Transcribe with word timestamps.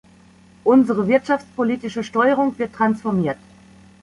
Unsere 0.63 1.07
wirtschaftspolitische 1.07 2.03
Steuerung 2.03 2.57
wird 2.57 2.73
transformiert. 2.73 3.37